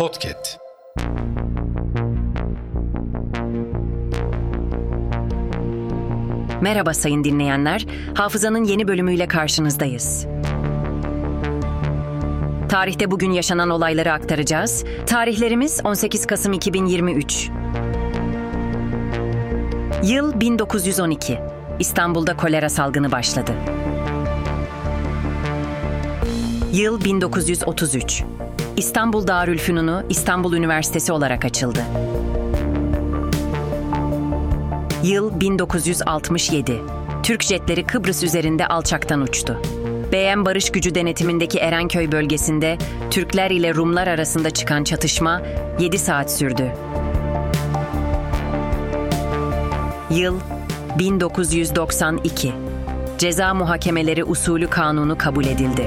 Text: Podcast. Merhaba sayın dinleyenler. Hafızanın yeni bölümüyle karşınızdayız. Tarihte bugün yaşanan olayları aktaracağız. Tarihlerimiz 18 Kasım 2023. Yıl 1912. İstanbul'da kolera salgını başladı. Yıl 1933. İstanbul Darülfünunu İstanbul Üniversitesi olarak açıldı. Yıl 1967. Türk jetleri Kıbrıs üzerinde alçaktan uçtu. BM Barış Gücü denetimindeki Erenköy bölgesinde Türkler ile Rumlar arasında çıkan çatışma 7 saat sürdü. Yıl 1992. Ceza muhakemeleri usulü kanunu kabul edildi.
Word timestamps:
Podcast. 0.00 0.58
Merhaba 6.60 6.94
sayın 6.94 7.24
dinleyenler. 7.24 7.86
Hafızanın 8.14 8.64
yeni 8.64 8.88
bölümüyle 8.88 9.28
karşınızdayız. 9.28 10.26
Tarihte 12.68 13.10
bugün 13.10 13.30
yaşanan 13.30 13.70
olayları 13.70 14.12
aktaracağız. 14.12 14.84
Tarihlerimiz 15.06 15.80
18 15.84 16.26
Kasım 16.26 16.52
2023. 16.52 17.50
Yıl 20.04 20.40
1912. 20.40 21.38
İstanbul'da 21.78 22.36
kolera 22.36 22.68
salgını 22.68 23.12
başladı. 23.12 23.52
Yıl 26.72 27.04
1933. 27.04 28.24
İstanbul 28.80 29.26
Darülfünunu 29.26 30.02
İstanbul 30.08 30.52
Üniversitesi 30.52 31.12
olarak 31.12 31.44
açıldı. 31.44 31.84
Yıl 35.04 35.40
1967. 35.40 36.80
Türk 37.22 37.42
jetleri 37.42 37.86
Kıbrıs 37.86 38.22
üzerinde 38.22 38.66
alçaktan 38.66 39.20
uçtu. 39.20 39.60
BM 40.12 40.44
Barış 40.44 40.72
Gücü 40.72 40.94
denetimindeki 40.94 41.58
Erenköy 41.58 42.12
bölgesinde 42.12 42.78
Türkler 43.10 43.50
ile 43.50 43.74
Rumlar 43.74 44.06
arasında 44.06 44.50
çıkan 44.50 44.84
çatışma 44.84 45.42
7 45.80 45.98
saat 45.98 46.32
sürdü. 46.32 46.72
Yıl 50.10 50.40
1992. 50.98 52.52
Ceza 53.18 53.54
muhakemeleri 53.54 54.24
usulü 54.24 54.66
kanunu 54.66 55.18
kabul 55.18 55.44
edildi. 55.44 55.86